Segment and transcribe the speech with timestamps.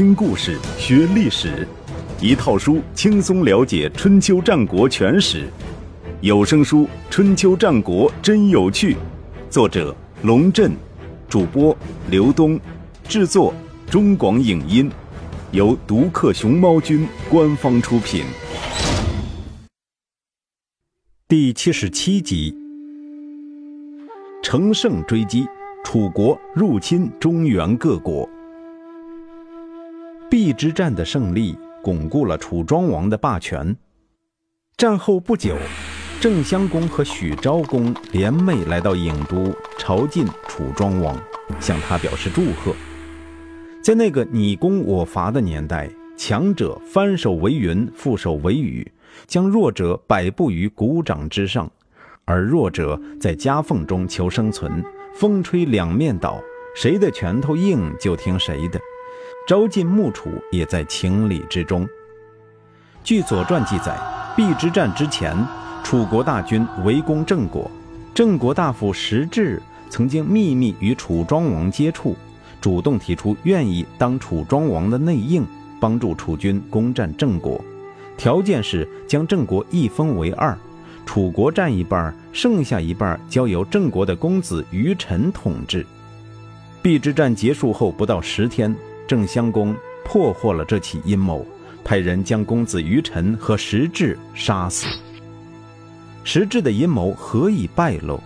[0.00, 1.68] 听故事学历史，
[2.22, 5.46] 一套书轻松了解春秋战国全史。
[6.22, 8.94] 有声书《春秋战国真有趣》，
[9.50, 10.72] 作者龙震，
[11.28, 11.76] 主播
[12.08, 12.58] 刘东，
[13.06, 13.52] 制作
[13.90, 14.90] 中广影音，
[15.50, 18.24] 由独克熊猫君官方出品。
[21.28, 22.56] 第七十七集：
[24.42, 25.44] 乘胜追击，
[25.84, 28.26] 楚国入侵中原各国。
[30.30, 33.76] 邲之战的胜利巩固了楚庄王的霸权。
[34.76, 35.56] 战后不久，
[36.20, 41.20] 郑襄公和许昭公联袂来到郢都朝觐楚庄王，
[41.58, 42.72] 向他表示祝贺。
[43.82, 48.88] 在那个你攻我伐的年代，强者翻手为云，覆手为雨，
[49.26, 51.68] 将弱者摆布于股掌之上，
[52.24, 54.80] 而弱者在夹缝中求生存，
[55.12, 56.40] 风吹两面倒，
[56.76, 58.80] 谁的拳头硬就听谁的。
[59.46, 61.88] 招晋暮楚也在情理之中。
[63.02, 63.98] 据《左传》记载，
[64.36, 65.36] 邲之战之前，
[65.82, 67.68] 楚国大军围攻郑国，
[68.14, 72.14] 郑国大夫石质曾经秘密与楚庄王接触，
[72.60, 75.44] 主动提出愿意当楚庄王的内应，
[75.80, 77.60] 帮助楚军攻占郑国，
[78.16, 80.56] 条件是将郑国一分为二，
[81.06, 85.84] 楚国占一半，剩下一半交由郑国的公子于臣统治。
[86.82, 88.74] 邲之战结束后不到十天。
[89.10, 91.44] 郑襄公破获了这起阴谋，
[91.82, 94.86] 派人将公子于臣和石质杀死。
[96.22, 98.18] 石质的阴谋何以败露？《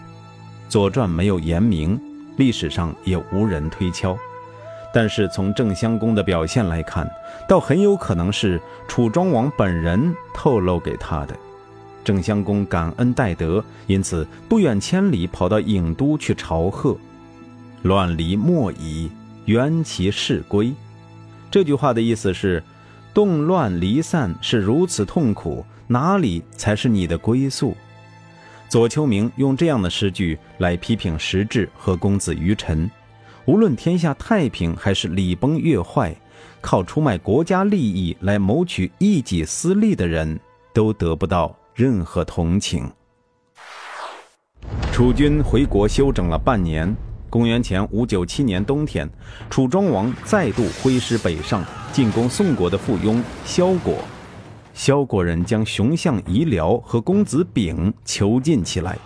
[0.68, 1.98] 左传》没有言明，
[2.36, 4.14] 历史上也无人推敲。
[4.92, 7.10] 但是从郑襄公的表现来看，
[7.48, 11.34] 倒很有可能是楚庄王本人透露给他的。
[12.04, 16.94] 郑襄公感恩戴德，因此不远千里跑到郢都去朝贺。
[17.84, 19.10] 乱离莫已。
[19.46, 20.72] 缘其事归，
[21.50, 22.62] 这句话的意思是，
[23.12, 27.76] 动乱离散是如此痛苦，哪里才是你的归宿？
[28.70, 32.90] 左丘明用这样的诗句来批评石质和公子于臣，
[33.44, 36.16] 无论天下太平还是礼崩乐坏，
[36.62, 40.40] 靠出卖国家利益来谋取一己私利的人，
[40.72, 42.90] 都得不到任何同情。
[44.90, 46.96] 楚军回国休整了半年。
[47.34, 49.10] 公元前五九七年冬天，
[49.50, 53.96] 楚庄王再度挥师北上，进攻宋国的附庸萧国。
[54.72, 58.96] 萧国人将熊相夷辽和公子丙囚禁起来，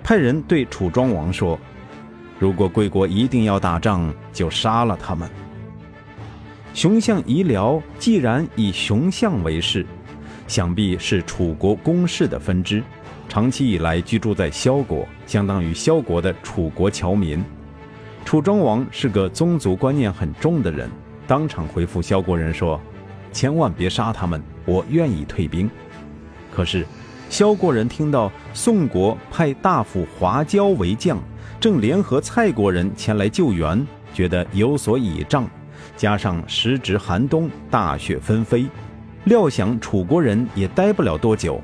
[0.00, 1.58] 派人对楚庄王说
[2.38, 5.28] ：“如果贵国一定要打仗，就杀了他们。”
[6.72, 9.84] 熊相夷辽既然以熊相为氏，
[10.46, 12.80] 想必是楚国公室的分支，
[13.28, 17.44] 长期以来居住在萧国，相当于萧国的楚国侨民。
[18.24, 20.88] 楚庄王是个宗族观念很重的人，
[21.26, 22.80] 当场回复萧国人说
[23.30, 25.70] ：“千万别杀他们，我愿意退兵。”
[26.50, 26.86] 可是，
[27.28, 31.18] 萧国人听到宋国派大夫华交为将，
[31.60, 35.46] 正联合蔡国人前来救援，觉得有所倚仗。
[35.96, 38.66] 加上时值寒冬，大雪纷飞，
[39.24, 41.60] 料想楚国人也待不了多久，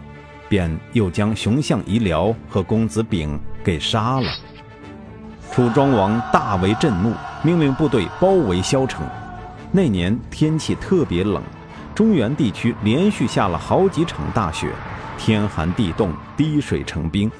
[0.48, 4.30] 便又将熊相夷辽和公子丙给杀了。
[5.52, 9.04] 楚庄王大为震怒，命令部队包围萧城。
[9.72, 11.42] 那年天气特别冷，
[11.94, 14.70] 中原地区连续下了好几场大雪，
[15.18, 17.30] 天寒地冻，滴水成冰。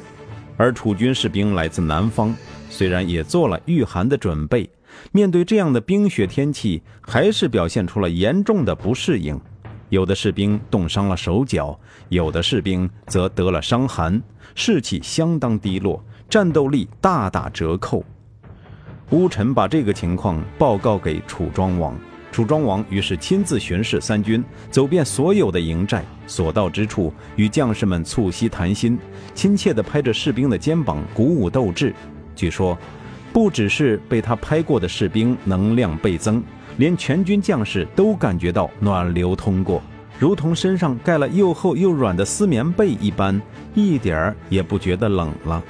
[0.57, 2.35] 而楚军士兵来自南方，
[2.69, 4.69] 虽然也做了御寒的准备，
[5.13, 9.41] 面对这样的冰雪天气，还是表现出了严重的不适应。
[9.91, 14.21] 有的士兵冻伤了手脚，有的士兵则得了伤寒，
[14.55, 16.05] 士气相当低落。
[16.29, 18.05] 战斗力大打折扣，
[19.13, 21.97] 乌臣把这个情况报告给楚庄王，
[22.31, 28.99] 楚庄王于是亲自巡视三军，走遍所有的营寨，所到之处与将士们促膝谈心，
[29.35, 31.95] 亲切地拍着士兵的肩膀，鼓舞斗志。
[32.37, 32.77] 据说，
[33.33, 36.45] 不只是被他拍过的士兵能量倍增，
[36.77, 39.81] 连全军将士都感觉到暖流通过，
[40.19, 43.41] 如同身上盖了又厚又软的丝棉被一般，
[43.73, 45.65] 一点儿也不觉得冷了。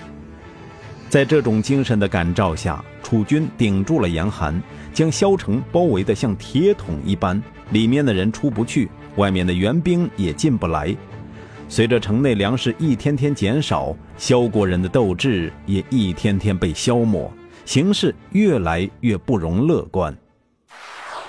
[1.09, 4.61] 在这种精神的感召下，楚军顶住了严寒，
[4.93, 10.95] 将萧城包围得像铁桶一般，里面的人出不去，外面的援兵也进不来。
[11.67, 17.33] 随着城内粮食一天天减少，萧国人的斗志也一天天被消磨，
[17.65, 20.15] 形势越来越不容乐观。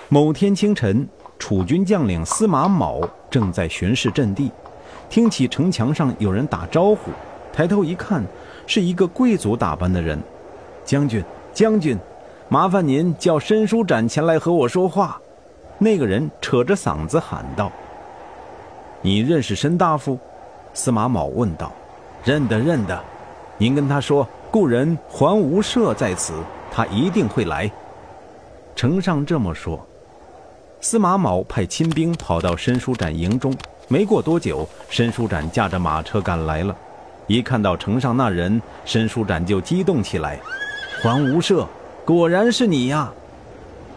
[0.10, 4.52] 某天清晨，楚军将领司马卯正在巡视阵地，
[5.10, 7.12] 听起城墙上有人打招呼，
[7.54, 8.22] 抬头一看。
[8.70, 10.22] 是一个贵族打扮的人，
[10.86, 11.98] 将军，将军，
[12.50, 15.20] 麻烦您叫申叔展前来和我说话。
[15.80, 17.72] 那个人扯着嗓子喊道
[19.02, 20.20] ：“你认识申大夫？”
[20.72, 21.72] 司马卯问道。
[22.24, 23.04] “认得，认得。
[23.58, 26.34] 您跟他说，故人还无赦在此，
[26.72, 27.72] 他一定会来。”
[28.78, 29.84] 丞相这么说。
[30.80, 33.52] 司马卯派亲兵跑到申叔展营中，
[33.88, 36.76] 没过多久，申叔展驾着马车赶来了。
[37.30, 40.40] 一看到城上那人，申叔展就激动起来
[41.00, 41.64] ：“还无赦，
[42.04, 43.10] 果然是你呀！”“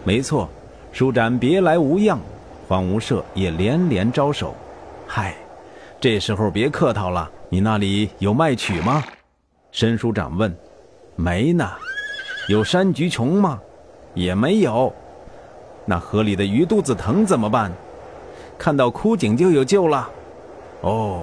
[0.05, 0.49] 没错。”
[0.93, 2.21] 舒展别来无恙，
[2.69, 4.55] 黄无赦也连连招手。
[5.07, 5.35] 嗨，
[5.99, 9.03] 这时候别客套了，你那里有卖曲吗？
[9.71, 10.55] 申署长问。
[11.17, 11.67] 没呢。
[12.51, 13.59] 有山菊琼吗？
[14.13, 14.93] 也没有。
[15.87, 17.73] 那河里的鱼肚子疼怎么办？
[18.59, 20.11] 看到枯井就有救了。
[20.83, 21.23] 哦，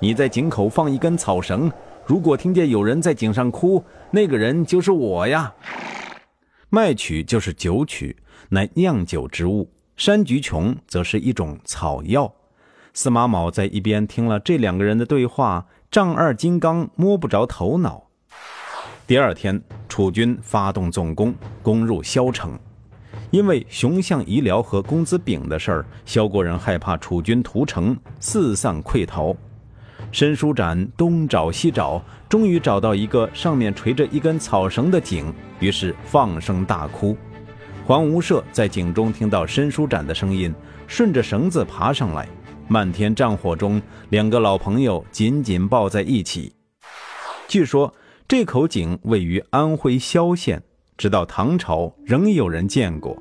[0.00, 1.70] 你在井口放一根草绳，
[2.06, 5.52] 如果听见有人在井上哭，那个人就是我呀。
[6.70, 8.16] 麦曲就是酒曲。
[8.50, 12.32] 乃酿酒之物，山菊琼则是一种草药。
[12.94, 18.02] 司马卯在一边听了这两个人的对话，丈二金刚摸不着头脑。
[19.06, 22.58] 第二天，楚军发动总攻，攻入萧城。
[23.30, 29.36] 因为熊相遗辽和公子炳的事儿，萧国人害怕楚军屠城，四散溃逃。
[30.10, 37.16] 申叔展东找西找，终于找到一个上面垂着一根草绳的井，于是放声大哭。
[37.86, 40.54] 黄无赦在井中听到申叔展的声音，
[40.86, 42.28] 顺着绳子爬上来。
[42.66, 46.52] 漫天战火中，两个老朋友紧紧抱在一起。
[47.46, 47.94] 据说
[48.26, 50.62] 这口井位于安徽萧县，
[50.98, 53.16] 直到唐朝仍有人见过。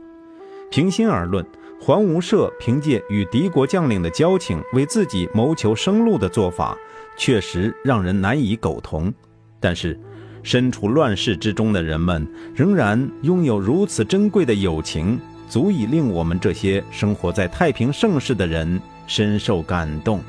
[0.70, 1.46] 平心而论，
[1.80, 6.78] 桓无赦凭借与敌国将领的交情为自己谋求生路的做法，
[7.18, 9.14] 确实让人难以苟同。
[9.60, 10.00] 但是，
[10.44, 15.20] 身处乱世之中的人们，仍然拥有如此珍贵的友情，
[15.50, 20.20] 足以令我们这些生活在太平盛世的人深受感动。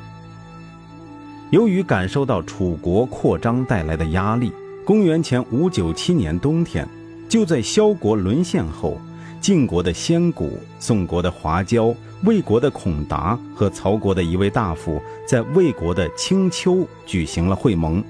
[1.51, 4.53] 由于感受到楚国扩张带来的压力，
[4.85, 6.87] 公元前五九七年冬天，
[7.29, 9.01] 就在萧国沦陷后，
[9.41, 11.95] 晋国的先谷、宋国的华交、
[12.25, 18.03] 魏国的孔达和曹国的一位大夫，在魏国的青丘举行了会盟，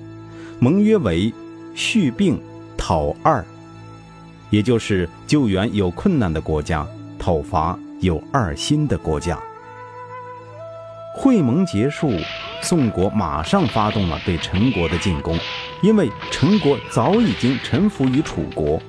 [0.59, 1.33] 盟约为。
[1.75, 2.43] 续病
[2.77, 3.45] 讨二，
[4.51, 6.85] 也就是救援有困难的国家，
[7.21, 9.39] 讨伐有二心的国家。
[11.15, 12.11] 会盟结束，
[12.61, 15.39] 宋国马上发动了对陈国的进攻，
[15.81, 18.83] 因为陈国早已经臣服于楚国。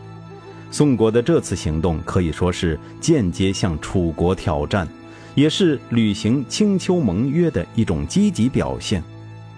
[0.72, 4.88] 宋国的这次行动可以说是间接向楚国挑战，
[5.36, 9.04] 也是履行青丘盟约的一种积极表现。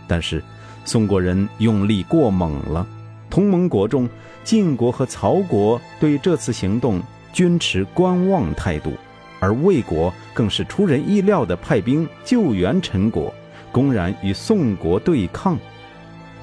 [0.08, 0.42] 但是，
[0.86, 2.86] 宋国人用力过猛了。
[3.30, 4.10] 同盟国中，
[4.44, 8.92] 晋国和曹国对这次行动均持观望态度，
[9.40, 13.34] 而魏国更是出人意料地派兵救援陈国，
[13.72, 15.58] 公然与宋国对抗。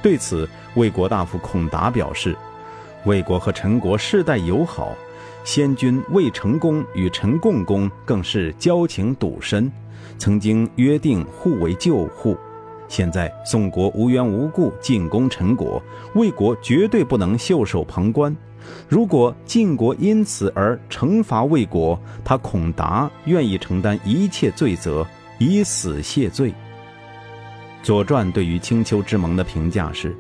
[0.01, 2.35] 对此，魏国大夫孔达表示
[3.05, 4.95] ：“魏国和陈国世代友好，
[5.45, 9.71] 先君魏成公与陈共公更是交情笃深，
[10.19, 12.37] 曾经约定互为旧户。”
[12.89, 15.83] 现在宋国无缘无故进攻陈国，
[16.15, 18.35] 魏国绝对不能袖手旁观。
[18.89, 25.07] 如果晋国因此而惩罚魏国，他孔达愿意承担一切罪责，
[25.39, 26.51] 以死谢罪。
[27.83, 30.17] 《左传》对于青丘之盟的评价是：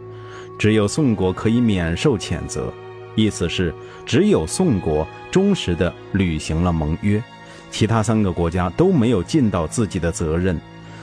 [0.58, 2.72] 只有宋国可以免受谴责，
[3.14, 3.72] 意思是
[4.04, 7.22] 只有宋国忠实地履行了盟约，
[7.70, 10.58] 其他三个国家都没有尽到自己的责任。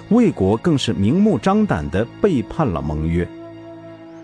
[0.10, 3.28] 魏国更是明目张胆地背叛了盟约。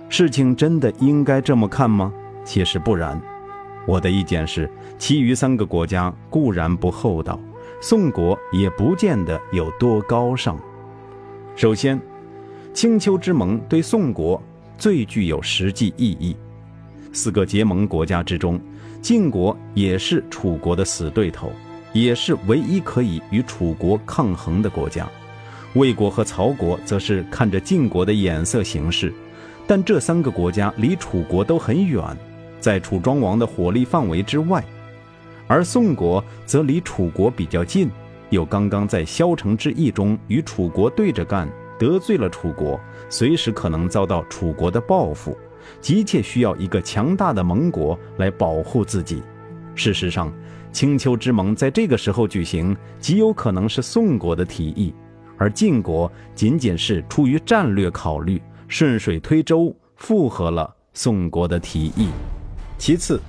[0.09, 2.13] 事情真的应该这么看吗？
[2.43, 3.19] 其实不然。
[3.87, 7.39] 我的意见是，其余三个国家固然不厚道，
[7.81, 10.59] 宋国也不见得有多高尚。
[11.55, 11.99] 首先，
[12.73, 14.41] 青丘之盟对宋国
[14.81, 16.35] 最具有实际意义。
[17.13, 18.59] 四个结盟国家之中，
[18.99, 21.51] 晋国也是楚国的死对头，
[21.93, 25.07] 也是唯一可以与楚国抗衡的国家。
[25.75, 29.13] 魏国和曹国则是看着晋国的眼色行事，
[29.67, 32.03] 但这三个国家离楚国都很远，
[32.59, 34.65] 在楚庄王的火力范围之外，
[35.45, 37.87] 而宋国则离楚国比较近，
[38.31, 41.47] 又刚刚在萧城之役中与楚国对着干，
[41.81, 45.35] 得罪了楚国，随时可能遭到楚国的报复，
[45.79, 49.23] 急切需要一个强大的盟国来保护自己。
[49.73, 50.31] 事实上，
[50.71, 54.93] 青丘之盟在这个时候举行，极有可能是宋国的提议。
[55.39, 62.09] 而晋国仅仅是出于战略考虑，顺水推舟附和了宋国的提议。
[62.77, 63.19] 其次，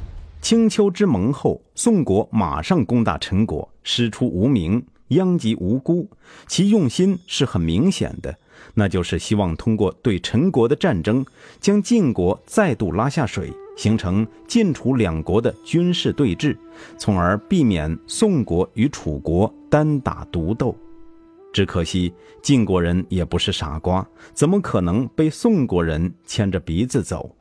[0.42, 6.08] 青丘之盟后，宋国马上攻打陈国，师出无名，殃及无辜。
[6.46, 8.36] 其用心是很明显的，
[8.74, 11.24] 那就是希望通过对陈国的战争，
[11.60, 16.56] 将晋国再度拉下水，形成晋楚两国的军事对峙，
[16.98, 20.76] 从而避免宋国与楚国单打独斗。
[21.52, 22.10] 只可惜
[22.42, 27.34] 晋国人也不是傻瓜，怎么可能被宋国人牵着鼻子走？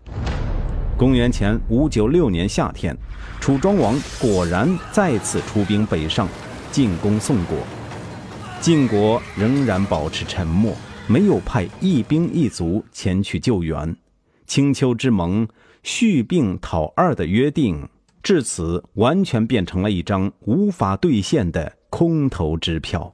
[0.97, 2.95] 公元前五九六年夏天，
[3.39, 6.27] 楚庄王果然再次出兵北上，
[6.71, 7.57] 进攻宋国。
[8.59, 10.73] 晋国仍然保持沉默，
[11.07, 13.95] 没有派一兵一卒前去救援。
[14.45, 15.47] 青丘之盟
[15.83, 17.87] 续并讨二的约定，
[18.21, 23.11] 至此完全变成了一张无法兑现的空头支票。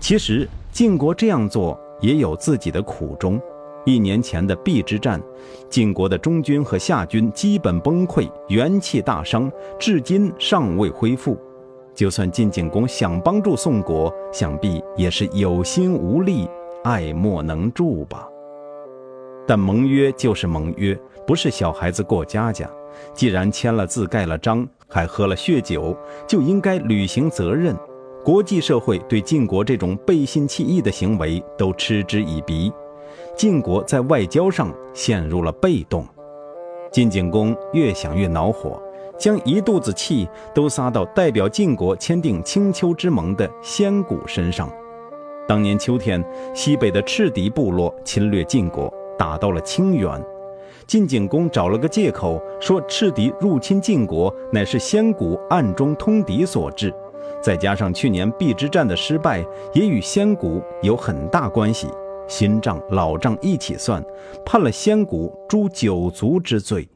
[0.00, 3.40] 其实晋国这样做也有自己的苦衷。
[3.84, 5.22] 一年前的邲之战，
[5.70, 11.38] 晋国的中军和夏军基本崩溃，元气大伤，至今尚未恢复。
[11.96, 16.46] 就算晋景公想帮助宋国，想必也是有心无力，
[16.84, 18.28] 爱莫能助吧。
[19.46, 22.70] 但盟约就是盟约，不是小孩子过家家。
[23.14, 27.74] 既然签了字、盖了章，还喝了血酒，就应该履行责任。
[28.22, 32.70] 国际社会对晋国这种背信弃义的行为都嗤之以鼻。
[33.34, 36.06] 晋国在外交上陷入了被动，
[36.90, 38.82] 晋景公越想越恼火，
[39.18, 44.70] 将一肚子气都撒到代表晋国签订青丘之盟的先谷身上。
[45.48, 50.20] 当年秋天，西北的赤狄部落侵略晋国，打到了清远，
[50.86, 56.92] 晋景公找了个借口说赤狄入侵晋国乃是先谷暗中通敌所致，
[57.40, 61.86] 再加上去年邲之战的失败，也与先谷有很大关系。
[62.28, 64.04] 新账老账一起算，
[64.44, 66.88] 判了先谷诛九族之罪。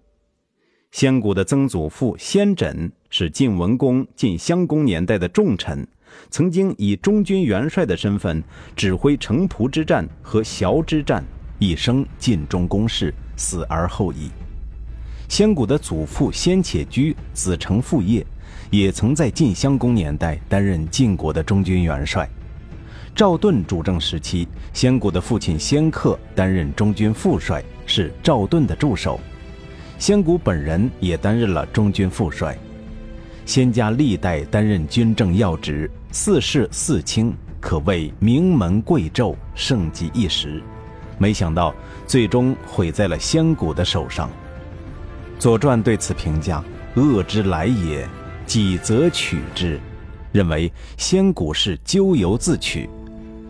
[0.92, 5.86] 先谷的曾祖父先轸是晋文公、晋襄公年代的重臣，
[6.30, 8.42] 曾经以中军元帅的身份
[8.74, 11.24] 指挥城濮之战和崤之战，
[11.60, 14.30] 一生尽忠公事，死而后已。
[15.28, 18.26] 先谷的祖父先且居子承父业，
[18.68, 22.28] 也曾在晋襄公年代担任晋国的中军元帅。
[23.14, 29.20] 赵盾主政时期，先谷的父亲先克担任中军副帅，是赵盾的助手。
[30.00, 32.56] 仙谷本人也担任了中军副帅。
[33.44, 40.62] 仙家历代担任军政要职，四世四卿，可谓名门贵胄，盛极一时。
[41.18, 41.74] 没想到
[42.06, 44.26] 最终毁在了仙谷的手上。
[45.38, 46.64] 《左传》对此评价
[46.96, 48.08] ：“恶之来也，
[48.46, 49.78] 己则取之。”
[50.32, 52.88] 认为仙谷是咎由自取。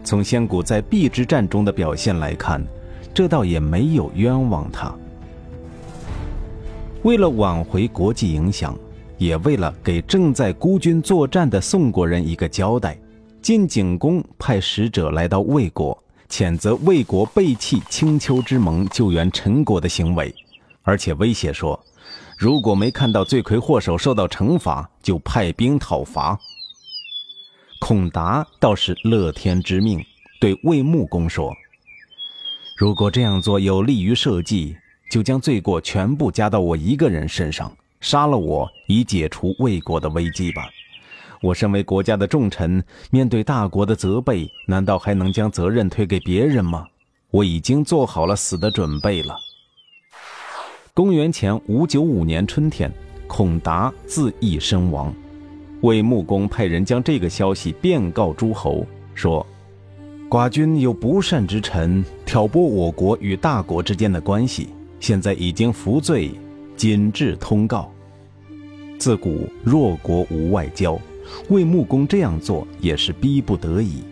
[0.03, 2.61] 从仙谷在邲之战中的表现来看，
[3.15, 4.93] 这倒也没有冤枉他。
[7.03, 8.79] 为了挽回国际影响，
[9.17, 12.99] 也为了给正在孤军作战的宋国人一个交代，
[13.41, 15.97] 晋景公派使者来到魏国，
[16.29, 20.35] 谴责魏国背弃青丘之盟、救援陈国的行为，
[20.83, 21.79] 而且威胁说，
[22.39, 26.39] 如果没看到罪魁祸首受到惩罚，就派兵讨伐。
[27.81, 30.05] 孔达倒是乐天知命，
[30.39, 31.51] 对魏穆公说
[32.77, 34.77] ：“如果这样做有利于社稷，
[35.11, 40.63] 就将罪过全部加到我一个人身上，杀了我，以解除魏国的危机吧。
[41.43, 46.87] 我身为国家的重臣，面对大国的责备，难道还能将责任推给别人吗？
[47.33, 49.35] 我已经做好了死的准备了。”
[50.95, 52.93] 公元前五九五年春天，
[53.27, 55.13] 孔达自缢身亡。
[55.81, 59.45] 魏穆公派人将这个消息遍告诸侯，说
[60.29, 64.69] ：“寡君有不善之臣挑拨我国与大国之间的关系，
[65.01, 66.31] 现在已经服罪，
[66.77, 67.91] 谨致通告。
[68.99, 70.97] 自古弱国无外交，
[71.49, 74.05] 魏穆公这样做也是逼不得已。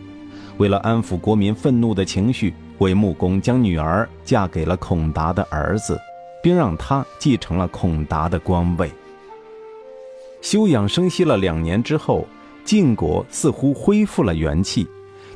[0.56, 5.96] 为了安抚国民愤怒的情绪，魏穆公将女儿嫁给了孔达的儿子，
[6.42, 8.90] 并让他继承了孔达的官位。”
[10.40, 12.26] 休养生息了两年之后，
[12.64, 14.86] 晋国似乎恢复了元气。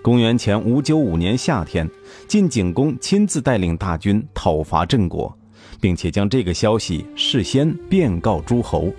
[0.01, 1.89] 公元前五九五年夏天，
[2.27, 5.37] 晋景公亲自带领大军讨伐郑国，
[5.83, 8.91] 并且将这个消息事先便告诸侯。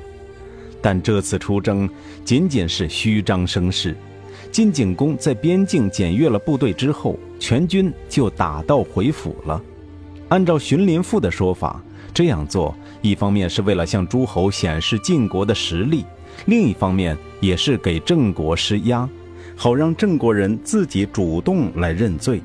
[0.81, 1.89] 但这次出征
[2.25, 3.95] 仅仅是虚张声势。
[4.51, 9.59] 晋景公在边境检阅了部队之后，全军就打道回府了。
[10.27, 11.81] 按照荀林赋的说法。
[12.13, 16.05] 这样做，一方面是为了向诸侯显示晋国的实力，
[16.45, 19.09] 另一方面也是给郑国施压，
[19.55, 22.39] 好让郑国人自己主动来认罪。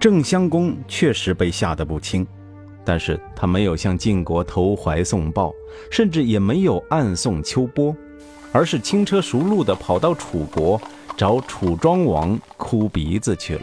[0.00, 2.26] 郑襄公确实被吓得不轻，
[2.84, 5.54] 但是他没有向晋国投怀送抱，
[5.90, 7.94] 甚至也没有暗送秋波，
[8.50, 10.80] 而是轻车熟路地跑到楚国
[11.16, 13.62] 找楚庄王哭鼻子去了。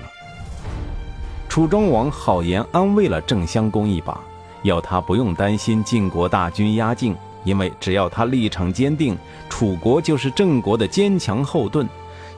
[1.50, 4.22] 楚庄王好言安慰了郑襄公一把，
[4.64, 9.18] 要他不用担心晋国大军压境，因为只要他立场坚定，
[9.50, 11.88] 楚国就是郑国的坚强后盾，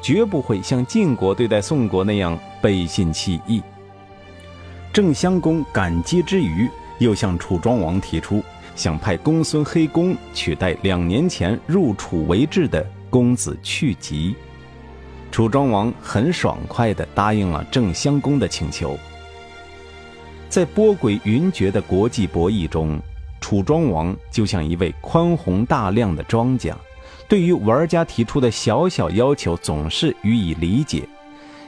[0.01, 3.61] 绝不会像晋国对待宋国那样背信弃义。
[4.93, 6.69] 郑襄公感激之余，
[6.99, 8.43] 又向楚庄王提出，
[8.75, 14.35] 想派公孙黑公取代两年前入楚为质的公子去疾。
[15.31, 18.97] 楚庄王很爽快地答应了郑襄公的请求。
[20.49, 22.99] 在波诡云谲的国际博弈中，
[23.39, 26.75] 楚庄王就像一位宽宏大量的庄家，
[27.29, 31.07] 对于玩家提出的小小要求总是予以理解。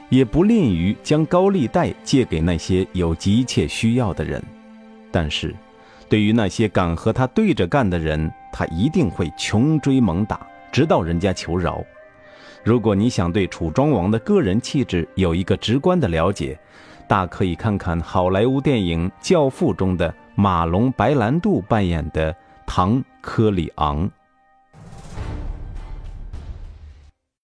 [0.08, 4.42] 也不吝于将高利贷借给那些有急切需要的人，
[5.10, 5.54] 但是，
[6.08, 11.82] 对于那些敢和他对着干的人，他一定会穷追猛打，直到人家求饶。
[12.62, 16.58] 如果你想对楚庄王的个人气质有一个直观的了解，
[17.06, 22.34] 大可以看看好莱坞电影《教父》中的马龙·白兰度扮演的
[22.66, 24.10] 唐·科里昂。